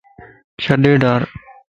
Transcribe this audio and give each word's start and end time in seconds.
ڇڏي 0.63 0.93
ڊار 1.01 1.21